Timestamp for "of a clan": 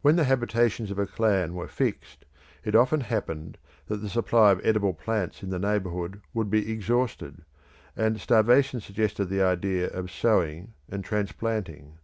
0.90-1.54